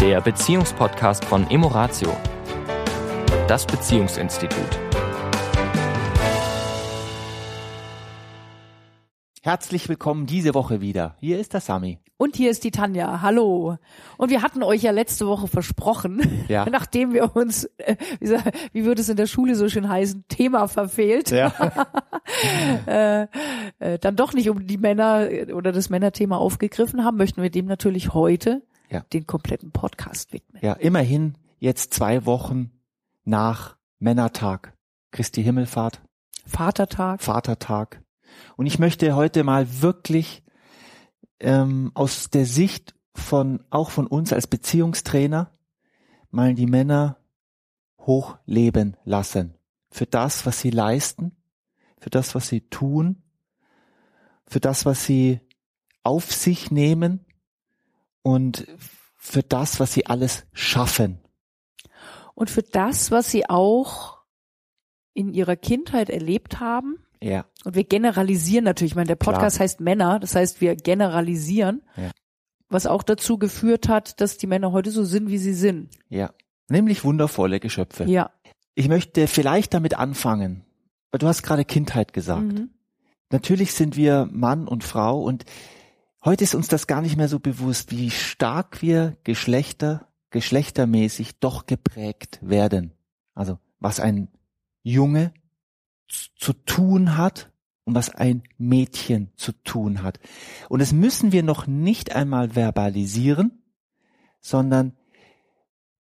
[0.00, 2.16] der Beziehungspodcast von Emoratio,
[3.46, 4.80] das Beziehungsinstitut.
[9.42, 11.16] Herzlich willkommen diese Woche wieder.
[11.20, 11.98] Hier ist der Sami.
[12.16, 13.20] Und hier ist die Tanja.
[13.20, 13.76] Hallo.
[14.16, 16.66] Und wir hatten euch ja letzte Woche versprochen, Ja.
[16.70, 18.38] nachdem wir uns, äh, wie,
[18.72, 21.52] wie würde es in der Schule so schön heißen, Thema verfehlt, Ja.
[22.86, 23.26] äh,
[23.80, 27.50] äh, dann doch nicht um die Männer äh, oder das Männerthema aufgegriffen haben, möchten wir
[27.50, 29.00] dem natürlich heute Ja.
[29.12, 30.60] den kompletten Podcast widmen.
[30.62, 32.72] ja, immerhin jetzt zwei Wochen
[33.24, 34.76] nach Männertag,
[35.10, 36.00] Christi Himmelfahrt,
[36.46, 37.22] Vatertag.
[37.22, 38.02] Vatertag.
[38.56, 40.42] Und ich möchte heute mal wirklich
[41.38, 45.52] ähm, aus der Sicht von auch von uns als Beziehungstrainer
[46.30, 47.18] mal die Männer
[48.00, 49.54] hochleben lassen
[49.90, 51.36] für das, was sie leisten,
[51.98, 53.22] für das, was sie tun,
[54.46, 55.40] für das, was sie
[56.02, 57.26] auf sich nehmen
[58.22, 58.66] und
[59.16, 61.18] für das, was sie alles schaffen.
[62.34, 64.18] Und für das, was sie auch
[65.12, 68.92] in ihrer Kindheit erlebt haben, Ja, Und wir generalisieren natürlich.
[68.92, 69.64] Ich meine, der Podcast Klar.
[69.64, 71.82] heißt Männer, das heißt, wir generalisieren.
[71.96, 72.10] Ja.
[72.70, 75.90] Was auch dazu geführt hat, dass die Männer heute so sind, wie sie sind.
[76.08, 76.32] ja.
[76.68, 78.04] Nämlich wundervolle Geschöpfe.
[78.04, 78.30] Ja.
[78.76, 80.64] Ich möchte vielleicht damit anfangen,
[81.10, 82.44] weil du hast gerade Kindheit gesagt.
[82.52, 82.70] Mhm.
[83.30, 85.44] Natürlich sind wir Mann und Frau und
[86.24, 91.66] heute ist uns das gar nicht mehr so bewusst, wie stark wir Geschlechter, geschlechtermäßig doch
[91.66, 92.92] geprägt werden.
[93.34, 94.28] Also was ein
[94.82, 95.32] Junge
[96.36, 97.50] zu tun hat
[97.84, 100.20] und was ein Mädchen zu tun hat.
[100.68, 103.62] Und das müssen wir noch nicht einmal verbalisieren,
[104.40, 104.96] sondern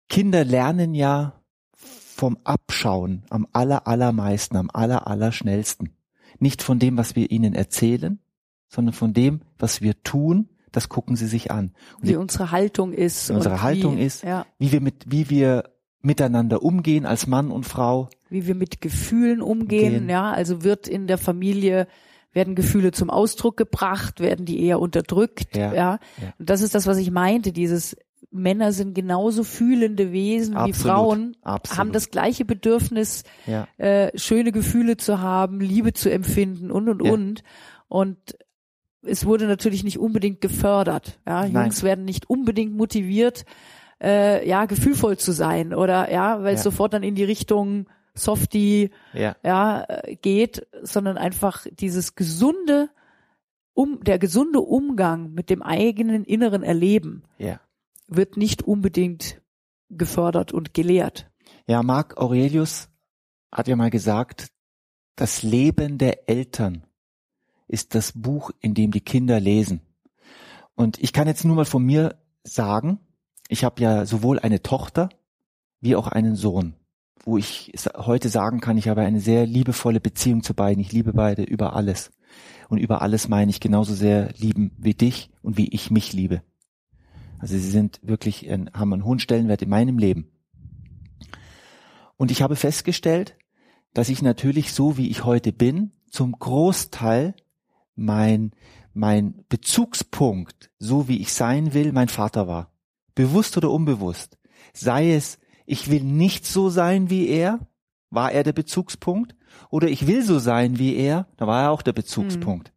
[0.10, 1.42] Kinder lernen ja
[1.73, 5.95] vom Abschauen am aller, allermeisten, am aller, allerschnellsten.
[6.40, 8.20] Nicht von dem, was wir ihnen erzählen,
[8.68, 11.73] sondern von dem, was wir tun, das gucken sie sich an.
[11.98, 13.30] Und Wie sie, unsere Haltung ist.
[13.30, 14.23] Wie unsere Haltung wie, ist.
[14.23, 14.46] Ja.
[14.60, 15.64] wie wir mit, wie wir
[16.02, 18.10] miteinander umgehen als Mann und Frau.
[18.30, 19.94] Wie wir mit Gefühlen umgehen.
[19.94, 20.10] Gehen.
[20.10, 20.32] Ja.
[20.32, 21.88] Also wird in der Familie,
[22.33, 25.56] werden Gefühle zum Ausdruck gebracht, werden die eher unterdrückt.
[25.56, 25.73] Ja.
[25.73, 26.00] Ja.
[26.22, 26.33] Ja.
[26.38, 27.52] Und das ist das, was ich meinte.
[27.52, 27.95] Dieses
[28.30, 30.76] Männer sind genauso fühlende Wesen wie Absolut.
[30.76, 31.80] Frauen, Absolut.
[31.80, 37.02] haben das gleiche Bedürfnis, Ja, äh, schöne Gefühle zu haben, Liebe zu empfinden und und
[37.02, 37.44] und.
[37.88, 38.38] Und
[39.02, 41.19] es wurde natürlich nicht unbedingt gefördert.
[41.25, 41.65] Ja, Nein.
[41.65, 43.45] Jungs werden nicht unbedingt motiviert,
[44.02, 46.71] äh, ja, gefühlvoll zu sein oder ja, weil es Ja.
[46.71, 52.89] sofort dann in die Richtung Softie ja, ja äh, geht, sondern einfach dieses gesunde
[53.73, 57.59] um der gesunde Umgang mit dem eigenen inneren Erleben ja.
[58.08, 59.39] wird nicht unbedingt
[59.89, 61.29] gefördert und gelehrt.
[61.67, 62.89] Ja, Marc Aurelius
[63.52, 64.47] hat ja mal gesagt,
[65.15, 66.86] das Leben der Eltern
[67.67, 69.82] ist das Buch, in dem die Kinder lesen.
[70.76, 73.00] Und ich kann jetzt nur mal von mir sagen,
[73.50, 75.10] ich habe ja sowohl eine Tochter
[75.82, 76.73] wie auch einen Sohn,
[77.23, 80.82] wo ich heute sagen kann, ich habe eine sehr liebevolle Beziehung zu beiden.
[80.82, 82.11] Ich liebe beide über alles.
[82.70, 86.42] Und über alles meine ich genauso sehr lieben wie dich und wie ich mich liebe.
[87.39, 90.30] Also sie sind wirklich, haben einen hohen Stellenwert in meinem Leben.
[92.17, 93.38] Und ich habe festgestellt,
[93.94, 97.36] dass ich natürlich so wie ich heute bin, zum Großteil
[97.97, 98.52] mein,
[98.93, 102.71] mein Bezugspunkt, so wie ich sein will, mein Vater war.
[103.15, 104.37] Bewusst oder unbewusst.
[104.73, 107.59] Sei es, ich will nicht so sein wie er,
[108.09, 109.35] war er der Bezugspunkt,
[109.69, 112.71] oder ich will so sein wie er, da war er auch der Bezugspunkt.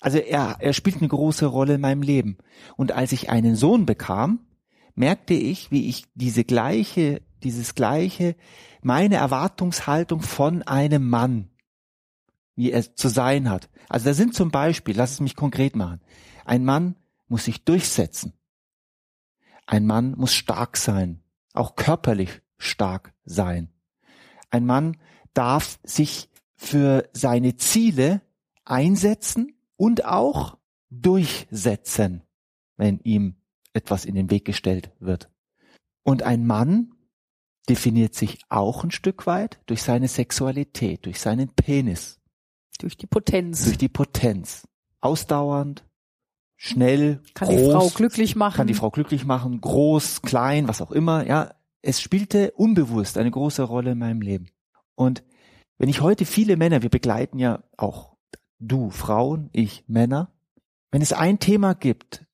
[0.00, 2.38] Also er, er spielt eine große Rolle in meinem Leben.
[2.76, 4.40] Und als ich einen Sohn bekam,
[4.94, 8.34] merkte ich, wie ich diese gleiche, dieses gleiche,
[8.82, 11.50] meine Erwartungshaltung von einem Mann,
[12.56, 13.68] wie er zu sein hat.
[13.88, 16.00] Also da sind zum Beispiel, lass es mich konkret machen,
[16.44, 16.96] ein Mann
[17.28, 18.32] muss sich durchsetzen.
[19.66, 21.22] Ein Mann muss stark sein,
[21.52, 23.70] auch körperlich stark sein.
[24.50, 24.96] Ein Mann
[25.32, 28.20] darf sich für seine Ziele
[28.64, 30.58] einsetzen und auch
[30.90, 32.22] durchsetzen,
[32.76, 33.36] wenn ihm
[33.72, 35.30] etwas in den Weg gestellt wird.
[36.02, 36.94] Und ein Mann
[37.68, 42.19] definiert sich auch ein Stück weit durch seine Sexualität, durch seinen Penis,
[42.80, 43.64] Durch die Potenz.
[43.64, 44.66] durch die Potenz.
[45.00, 45.84] Ausdauernd,
[46.56, 48.56] schnell, kann groß, die Frau glücklich machen.
[48.56, 51.26] kann die Frau glücklich machen, groß, klein, was auch immer.
[51.26, 54.48] Ja, es spielte unbewusst eine große Rolle in meinem Leben.
[54.94, 55.22] Und
[55.78, 58.16] wenn ich heute viele Männer, wir begleiten ja auch
[58.58, 60.30] du Frauen, ich Männer,
[60.90, 62.26] wenn es ein Thema gibt,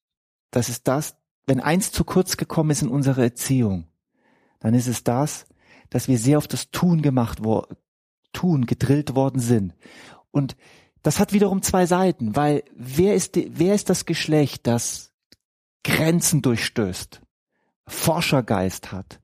[0.51, 1.17] das ist das,
[1.47, 3.87] wenn eins zu kurz gekommen ist in unserer Erziehung,
[4.59, 5.47] dann ist es das,
[5.91, 7.77] dass wir sehr auf das Tun gemacht worden,
[8.33, 9.75] Tun gedrillt worden sind.
[10.37, 10.55] Und
[11.03, 15.15] das hat wiederum zwei Seiten, weil wer ist, die, wer ist das Geschlecht, das
[15.83, 17.23] Grenzen durchstößt?
[17.87, 19.19] Forschergeist hat,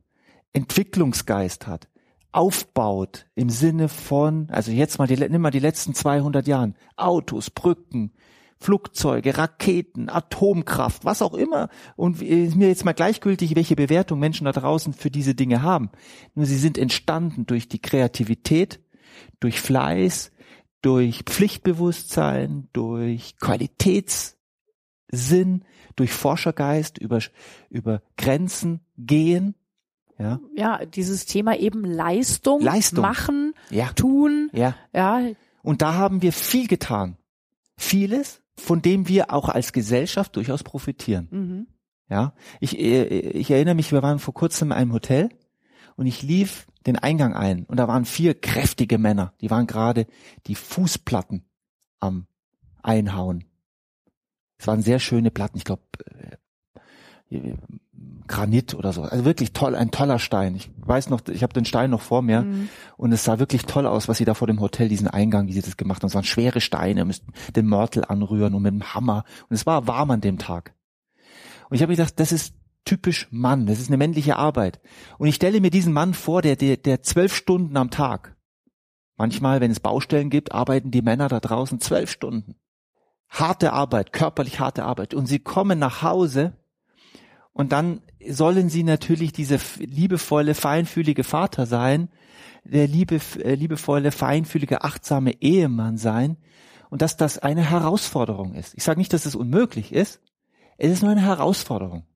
[0.54, 1.90] Entwicklungsgeist hat,
[2.30, 7.50] aufbaut im Sinne von, also jetzt mal die, nimm mal die letzten 200 Jahren, Autos,
[7.50, 8.12] Brücken,
[8.56, 11.68] Flugzeuge, Raketen, Atomkraft, was auch immer.
[11.94, 15.90] Und ist mir jetzt mal gleichgültig, welche Bewertung Menschen da draußen für diese Dinge haben.
[16.34, 18.80] Nur sie sind entstanden durch die Kreativität,
[19.40, 20.31] durch Fleiß,
[20.82, 24.36] durch Pflichtbewusstsein, durch Qualitätssinn,
[25.96, 27.20] durch Forschergeist, über,
[27.70, 29.54] über Grenzen gehen.
[30.18, 30.40] Ja.
[30.54, 33.02] ja, dieses Thema eben Leistung, Leistung.
[33.02, 33.88] machen, Ja.
[33.92, 34.50] tun.
[34.52, 34.76] Ja.
[34.92, 35.20] Ja,
[35.62, 37.16] Und da haben wir viel getan.
[37.76, 41.28] Vieles, von dem wir auch als Gesellschaft durchaus profitieren.
[41.30, 41.66] mhm.
[42.08, 45.30] Ja, ich, äh, ich erinnere mich, wir waren vor kurzem in einem Hotel
[45.96, 50.06] und ich lief den Eingang ein und da waren vier kräftige Männer, die waren gerade
[50.46, 51.44] die Fußplatten
[52.00, 52.26] am
[52.82, 53.44] Einhauen.
[54.58, 55.82] Es waren sehr schöne Platten, ich glaube
[57.30, 57.54] äh,
[58.26, 59.02] Granit oder so.
[59.02, 60.54] Also wirklich toll, ein toller Stein.
[60.54, 62.68] Ich weiß noch, ich habe den Stein noch vor mir Mhm.
[62.96, 65.52] und es sah wirklich toll aus, was sie da vor dem Hotel, diesen Eingang, wie
[65.52, 66.08] sie das gemacht haben.
[66.08, 69.24] Es waren schwere Steine, müssten den Mörtel anrühren und mit dem Hammer.
[69.48, 70.74] Und es war warm an dem Tag.
[71.68, 74.80] Und ich habe gedacht, das ist typisch Mann, das ist eine männliche Arbeit.
[75.18, 78.36] Und ich stelle mir diesen Mann vor, der, der, der zwölf Stunden am Tag.
[79.16, 82.56] Manchmal, wenn es Baustellen gibt, arbeiten die Männer da draußen zwölf Stunden.
[83.28, 85.14] Harte Arbeit, körperlich harte Arbeit.
[85.14, 86.56] Und sie kommen nach Hause
[87.52, 92.08] und dann sollen sie natürlich dieser liebevolle, feinfühlige Vater sein,
[92.64, 96.36] der liebe, äh, liebevolle, feinfühlige, achtsame Ehemann sein
[96.90, 98.74] und dass das eine Herausforderung ist.
[98.76, 100.20] Ich sage nicht, dass es unmöglich ist.
[100.78, 102.06] Es ist nur eine Herausforderung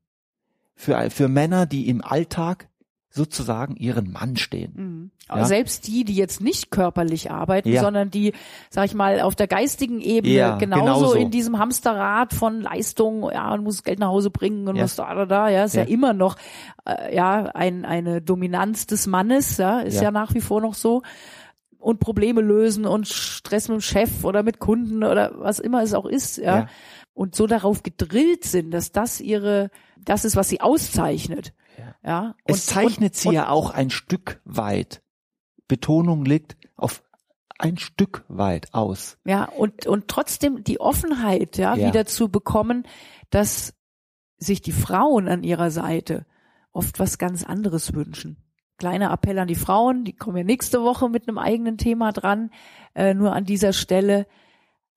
[0.76, 2.68] für, für Männer, die im Alltag
[3.10, 4.72] sozusagen ihren Mann stehen.
[4.76, 5.10] Mhm.
[5.28, 5.46] Ja.
[5.46, 7.80] Selbst die, die jetzt nicht körperlich arbeiten, Ja.
[7.82, 8.32] sondern die,
[8.68, 11.14] sag ich mal, auf der geistigen Ebene Ja, genauso, genauso.
[11.14, 15.14] in diesem Hamsterrad von Leistung, ja, und muss Geld nach Hause bringen und muss da,
[15.14, 16.36] da, da, ja, ist ja, immer noch,
[16.84, 20.02] äh, ja, ein, eine Dominanz des Mannes, ja, ist ja.
[20.04, 20.10] Ja.
[20.10, 21.02] nach wie vor noch so.
[21.78, 25.94] Und Probleme lösen und Stress mit dem Chef oder mit Kunden oder was immer es
[25.94, 26.58] auch ist, ja.
[26.58, 26.66] Ja.
[27.14, 29.70] Und so darauf gedrillt sind, dass das ihre,
[30.04, 31.52] das ist, was sie auszeichnet.
[31.78, 31.94] Ja.
[32.04, 32.34] Ja.
[32.44, 35.02] Es Und- zeichnet und, sie und, ja auch ein Stück weit.
[35.68, 37.02] Betonung liegt auf
[37.58, 39.18] ein Stück weit aus.
[39.24, 41.88] Ja, und, und trotzdem die Offenheit, ja, Ja.
[41.88, 42.86] wieder zu bekommen,
[43.30, 43.74] dass
[44.38, 46.26] sich die Frauen an ihrer Seite
[46.72, 48.36] oft was ganz anderes wünschen.
[48.76, 52.50] Kleiner Appell an die Frauen, die kommen ja nächste Woche mit einem eigenen Thema dran,
[52.94, 54.26] äh, nur an dieser Stelle.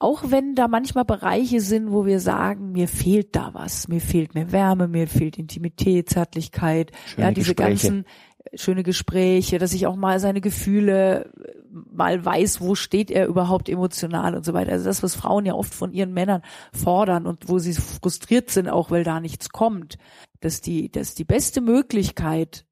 [0.02, 4.34] Auch wenn da manchmal Bereiche sind, wo wir sagen, mir fehlt da was, mir fehlt
[4.34, 7.88] mehr Wärme, mir fehlt Intimität, Zärtlichkeit, Schöne ja, diese Gespräche.
[7.88, 8.06] ganzen
[8.46, 11.54] äh, schöne Gespräche, dass ich auch mal seine Gefühle äh,
[11.92, 14.72] mal weiß, wo steht er überhaupt emotional und so weiter.
[14.72, 18.70] Also das, was Frauen ja oft von ihren Männern fordern und wo sie frustriert sind,
[18.70, 19.98] auch weil da nichts kommt,
[20.40, 22.66] dass die, dass die beste Möglichkeit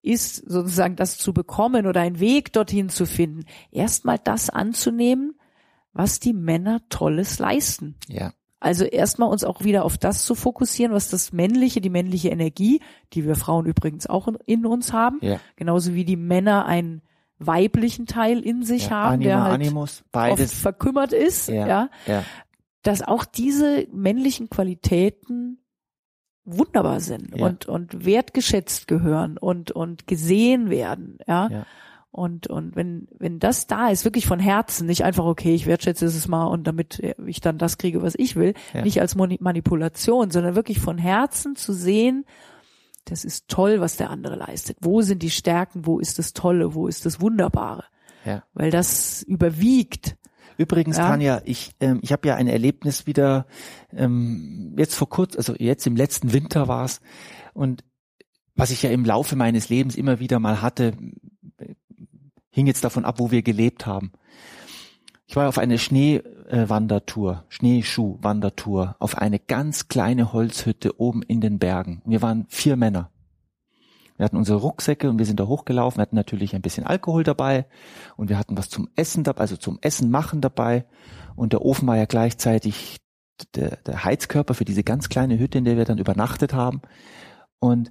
[0.00, 5.34] ist, sozusagen das zu bekommen oder einen Weg dorthin zu finden, erstmal das anzunehmen,
[5.94, 7.94] was die Männer Tolles leisten.
[8.08, 8.32] Ja.
[8.60, 12.80] Also erstmal uns auch wieder auf das zu fokussieren, was das männliche, die männliche Energie,
[13.12, 15.38] die wir Frauen übrigens auch in, uns haben, Ja.
[15.56, 17.02] genauso wie die Männer einen
[17.38, 18.90] weiblichen Teil in sich ja.
[18.92, 20.54] haben, Anima, der halt Animus, oft beides.
[20.54, 21.66] verkümmert ist, Ja.
[21.66, 22.24] ja, Ja.
[22.82, 25.58] dass auch diese männlichen Qualitäten
[26.46, 27.46] wunderbar sind Ja.
[27.46, 31.66] und und wertgeschätzt gehören und und gesehen werden, ja.
[32.14, 36.06] Und und wenn wenn das da ist, wirklich von Herzen, nicht einfach okay, ich wertschätze
[36.06, 38.82] es mal und damit ich dann das kriege, was ich will, Ja.
[38.82, 42.24] nicht als Manipulation, sondern wirklich von Herzen zu sehen,
[43.04, 44.76] das ist toll, was der andere leistet.
[44.80, 45.86] Wo sind die Stärken?
[45.86, 46.74] Wo ist das Tolle?
[46.74, 47.82] Wo ist das Wunderbare?
[48.24, 48.44] Ja.
[48.54, 50.16] Weil das überwiegt.
[50.56, 51.08] Übrigens, Ja.
[51.08, 53.46] Tanja, ich, ähm, ich habe ja ein Erlebnis wieder
[53.92, 57.00] ähm, jetzt vor kurz, also jetzt im letzten Winter war es
[57.54, 57.82] und
[58.54, 60.92] was ich ja im Laufe meines Lebens immer wieder mal hatte,
[61.58, 61.74] äh,
[62.54, 64.12] hing jetzt davon ab, wo wir gelebt haben.
[65.26, 72.00] Ich war auf eine Schneewandertour, Schneeschuhwandertour, auf eine ganz kleine Holzhütte oben in den Bergen.
[72.06, 73.10] Wir waren vier Männer.
[74.16, 77.24] Wir hatten unsere Rucksäcke und wir sind da hochgelaufen, wir hatten natürlich ein bisschen Alkohol
[77.24, 77.66] dabei
[78.16, 80.84] und wir hatten was zum Essen dabei, also zum Essen machen dabei.
[81.34, 82.98] Und der Ofen war ja gleichzeitig
[83.56, 86.82] der, der Heizkörper für diese ganz kleine Hütte, in der wir dann übernachtet haben.
[87.58, 87.90] Und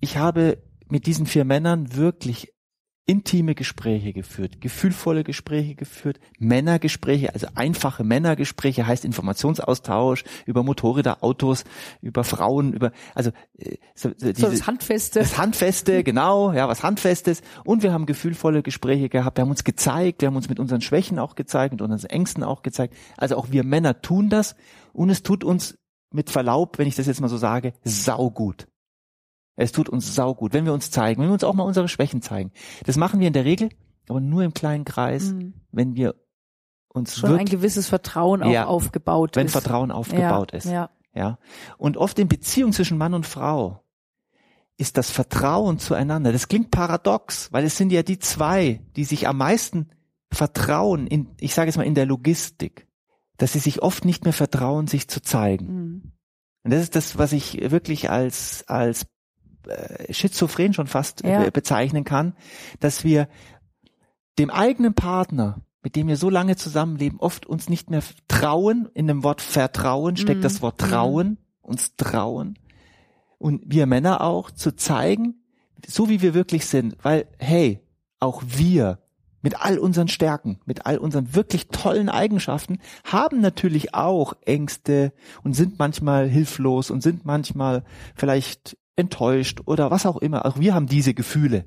[0.00, 2.51] ich habe mit diesen vier Männern wirklich
[3.04, 11.64] intime Gespräche geführt, gefühlvolle Gespräche geführt, Männergespräche, also einfache Männergespräche heißt Informationsaustausch über Motorräder, Autos,
[12.00, 15.18] über Frauen, über also äh, so, so So diese, das Handfeste.
[15.18, 17.42] das Handfeste, genau, ja, was Handfestes.
[17.64, 19.36] Und wir haben gefühlvolle Gespräche gehabt.
[19.36, 22.44] Wir haben uns gezeigt, wir haben uns mit unseren Schwächen auch gezeigt, mit unseren Ängsten
[22.44, 22.94] auch gezeigt.
[23.16, 24.54] Also auch wir Männer tun das
[24.92, 25.76] und es tut uns
[26.12, 28.68] mit Verlaub, wenn ich das jetzt mal so sage, saugut.
[29.56, 32.22] Es tut uns saugut, wenn wir uns zeigen, wenn wir uns auch mal unsere Schwächen
[32.22, 32.52] zeigen.
[32.86, 33.68] Das machen wir in der Regel,
[34.08, 35.54] aber nur im kleinen Kreis, Mhm.
[35.70, 36.14] wenn wir
[36.88, 38.66] uns Schon ein wirklich, gewisses Vertrauen auch Ja.
[38.66, 39.52] aufgebaut wenn ist.
[39.52, 40.64] Vertrauen aufgebaut ja, ist.
[40.66, 40.90] Ja.
[41.14, 41.38] Ja.
[41.78, 43.84] Und oft in Beziehung zwischen Mann und Frau
[44.78, 46.32] ist das Vertrauen zueinander.
[46.32, 49.90] Das klingt paradox, weil es sind ja die zwei, die sich am meisten
[50.32, 52.88] vertrauen in, ich sage es mal in der Logistik,
[53.36, 55.66] dass sie sich oft nicht mehr vertrauen, sich zu zeigen.
[55.66, 56.12] Mhm.
[56.64, 59.06] Und das ist das, was ich wirklich als, als
[60.10, 61.44] schizophren schon fast Ja.
[61.44, 62.34] äh, bezeichnen kann,
[62.80, 63.28] dass wir
[64.38, 68.88] dem eigenen Partner, mit dem wir so lange zusammenleben, oft uns nicht mehr trauen.
[68.94, 70.42] In dem Wort Vertrauen steckt Mhm.
[70.42, 70.86] das Wort Mhm.
[70.86, 72.58] trauen, uns trauen.
[73.38, 75.34] Und wir Männer auch zu zeigen,
[75.86, 77.80] so wie wir wirklich sind, weil, hey,
[78.20, 79.00] auch wir
[79.44, 85.54] mit all unseren Stärken, mit all unseren wirklich tollen Eigenschaften, haben natürlich auch Ängste und
[85.54, 87.82] sind manchmal hilflos und sind manchmal
[88.14, 90.46] vielleicht enttäuscht oder was auch immer.
[90.46, 91.66] Auch wir haben diese Gefühle.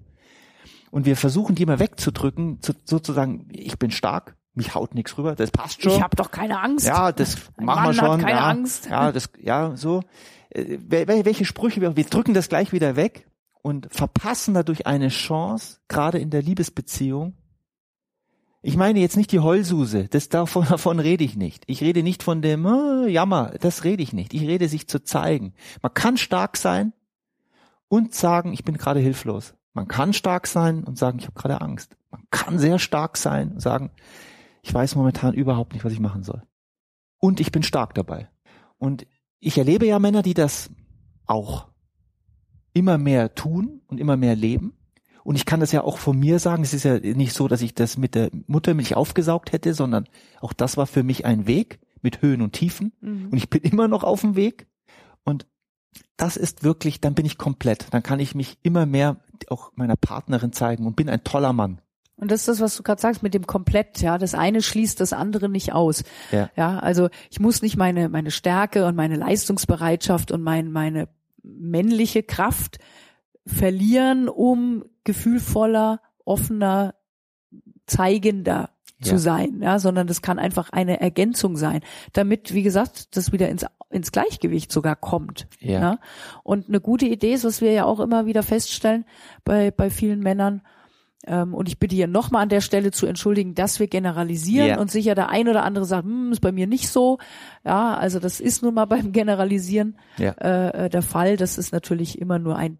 [0.91, 5.35] Und wir versuchen die immer wegzudrücken, zu, sozusagen, ich bin stark, mich haut nichts rüber,
[5.35, 5.91] das passt schon.
[5.91, 6.87] Ich habe doch keine Angst.
[6.87, 8.11] Ja, das Ein machen wir Mann schon.
[8.11, 8.85] hat keine ja, Angst.
[8.89, 10.01] Ja, das, ja, so.
[10.49, 13.27] Äh, wel- wel- Welche Sprüche wir, wir drücken das gleich wieder weg
[13.61, 17.35] und verpassen dadurch eine Chance, gerade in der Liebesbeziehung.
[18.61, 21.63] Ich meine jetzt nicht die Heulsuse, das davon, davon rede ich nicht.
[21.67, 24.33] Ich rede nicht von dem äh, Jammer, das rede ich nicht.
[24.33, 25.53] Ich rede sich zu zeigen.
[25.81, 26.93] Man kann stark sein
[27.87, 29.55] und sagen, ich bin gerade hilflos.
[29.73, 31.97] Man kann stark sein und sagen, ich habe gerade Angst.
[32.09, 33.91] Man kann sehr stark sein und sagen,
[34.61, 36.41] ich weiß momentan überhaupt nicht, was ich machen soll.
[37.19, 38.29] Und ich bin stark dabei.
[38.77, 39.05] Und
[39.39, 40.69] ich erlebe ja Männer, die das
[41.25, 41.67] auch
[42.73, 44.73] immer mehr tun und immer mehr leben.
[45.23, 46.63] Und ich kann das ja auch von mir sagen.
[46.63, 50.07] Es ist ja nicht so, dass ich das mit der Muttermilch aufgesaugt hätte, sondern
[50.39, 52.93] auch das war für mich ein Weg mit Höhen und Tiefen.
[53.01, 53.29] Mhm.
[53.31, 54.67] Und ich bin immer noch auf dem Weg.
[55.23, 55.47] Und
[56.17, 57.87] das ist wirklich, dann bin ich komplett.
[57.91, 59.17] Dann kann ich mich immer mehr
[59.49, 61.79] auch meiner Partnerin zeigen und bin ein toller Mann.
[62.17, 64.17] Und das ist das, was du gerade sagst mit dem komplett, ja.
[64.17, 66.03] Das eine schließt das andere nicht aus.
[66.31, 66.49] Ja.
[66.55, 71.09] Ja, also ich muss nicht meine, meine Stärke und meine Leistungsbereitschaft und mein, meine
[71.43, 72.79] männliche Kraft
[73.45, 76.95] verlieren, um gefühlvoller, offener,
[77.85, 79.09] zeigender Ja.
[79.09, 81.81] zu sein, ja, sondern das kann einfach eine Ergänzung sein,
[82.13, 85.47] damit, wie gesagt, das wieder ins, ins Gleichgewicht sogar kommt.
[85.59, 85.79] Ja.
[85.81, 85.99] Ja?
[86.43, 89.03] Und eine gute Idee ist, was wir ja auch immer wieder feststellen
[89.43, 90.61] bei, bei vielen Männern,
[91.27, 94.79] ähm, und ich bitte hier nochmal an der Stelle zu entschuldigen, dass wir generalisieren Ja.
[94.79, 97.17] und sicher der ein oder andere sagt, hm, ist bei mir nicht so.
[97.65, 100.31] Ja, also das ist nun mal beim Generalisieren Ja.
[100.33, 102.77] äh, äh, der Fall, dass es natürlich immer nur ein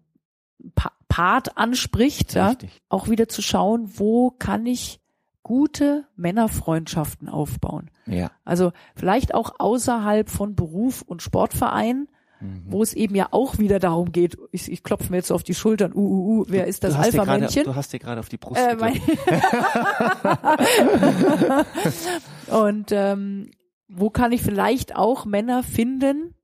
[0.74, 2.82] pa Part anspricht, ja, Richtig.
[2.88, 5.00] auch wieder zu schauen, wo kann ich
[5.46, 7.88] gute Männerfreundschaften aufbauen.
[8.04, 8.32] Ja.
[8.44, 12.08] Also vielleicht auch außerhalb von Beruf und Sportverein,
[12.40, 12.64] Mhm.
[12.66, 15.54] wo es eben ja auch wieder darum geht, ich, ich klopfe mir jetzt auf die
[15.54, 17.64] Schultern, uh, uh, uh, wer ist das Alpha-Männchen?
[17.64, 18.76] Du hast dir gerade auf die Brust Äh,
[22.52, 23.50] und ähm,
[23.88, 26.34] wo kann ich vielleicht auch Männer finden,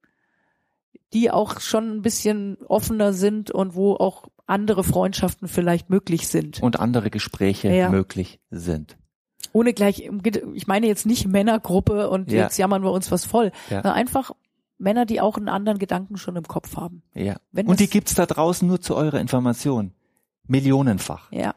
[1.12, 6.62] die auch schon ein bisschen offener sind und wo auch andere Freundschaften vielleicht möglich sind.
[6.62, 7.88] und andere Gespräche Ja.
[7.90, 8.96] möglich sind.
[9.52, 10.10] Ohne gleich,
[10.54, 12.42] ich meine jetzt nicht Männergruppe und Ja.
[12.44, 13.80] jetzt jammern wir uns was voll, Ja.
[13.82, 14.32] einfach
[14.78, 17.02] Männer, die auch einen anderen Gedanken schon im Kopf haben.
[17.14, 17.36] Ja.
[17.52, 19.92] Wenn und die gibt's da draußen nur zu eurer Information.
[20.48, 21.30] Millionenfach.
[21.30, 21.54] Ja.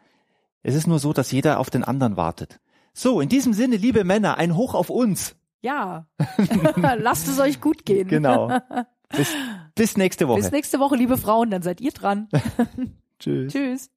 [0.62, 2.60] Es ist nur so, dass jeder auf den anderen wartet.
[2.94, 5.36] So, in diesem Sinne, liebe Männer, ein Hoch auf uns.
[5.62, 6.06] Ja.
[7.00, 8.08] Lasst es euch gut gehen.
[8.08, 8.52] Genau.
[9.10, 9.30] Bis,
[9.76, 10.42] bis nächste Woche.
[10.42, 12.30] Bis nächste Woche, liebe Frauen, dann seid ihr dran.
[13.20, 13.54] Tschüss.
[13.54, 13.92] Tschüss.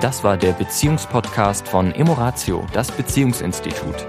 [0.00, 4.06] Das war der Beziehungspodcast von Emoratio, das Beziehungsinstitut.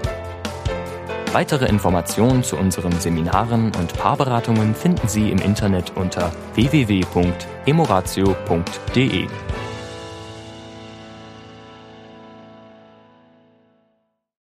[1.32, 9.26] Weitere Informationen zu unseren Seminaren und Paarberatungen finden Sie im Internet unter www.emoratio.de.